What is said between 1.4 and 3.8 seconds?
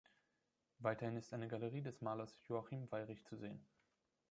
Galerie des Malers Joachim Weyrich zu sehen.